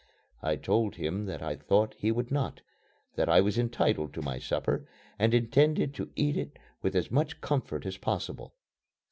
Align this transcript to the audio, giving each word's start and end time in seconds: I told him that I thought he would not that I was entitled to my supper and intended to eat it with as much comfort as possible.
I 0.41 0.55
told 0.55 0.95
him 0.95 1.27
that 1.27 1.43
I 1.43 1.55
thought 1.55 1.93
he 1.95 2.11
would 2.11 2.31
not 2.31 2.61
that 3.13 3.29
I 3.29 3.39
was 3.39 3.59
entitled 3.59 4.15
to 4.15 4.21
my 4.23 4.39
supper 4.39 4.83
and 5.19 5.31
intended 5.31 5.93
to 5.93 6.09
eat 6.15 6.35
it 6.35 6.57
with 6.81 6.95
as 6.95 7.11
much 7.11 7.39
comfort 7.39 7.85
as 7.85 7.97
possible. 7.97 8.55